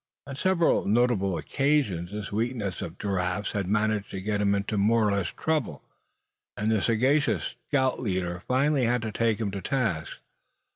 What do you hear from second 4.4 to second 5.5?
him into more or less